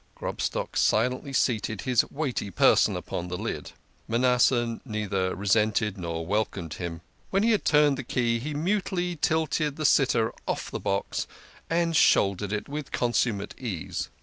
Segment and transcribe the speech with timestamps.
[0.15, 3.73] Grobstock silently seated his weighty person upon the lid.
[4.07, 7.01] Ma nasseh neither resented nor welcomed him.
[7.29, 11.27] When he had turned the key he mutely tilted the sit ter off the box
[11.69, 14.09] and shouldered it with consummate ease.